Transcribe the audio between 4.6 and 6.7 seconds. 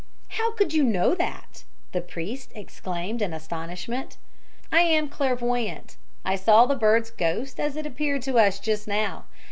"I am clairvoyant. I saw